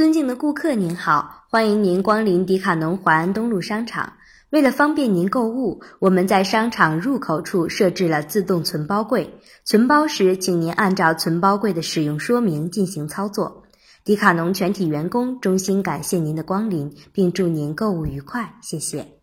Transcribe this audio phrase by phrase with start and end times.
[0.00, 4.10] 尊敬的顾客您好欢迎您光临迪卡侬淮安东路商场。
[4.48, 9.30] 为了方便您购物我们在商场入口处设置了自动存包柜。
[9.62, 13.62] 存包时请您按照存包柜的使用说明进行操作。
[14.02, 19.19] 迪卡侬全体员工衷心感谢您的光临并祝您购物愉快谢谢。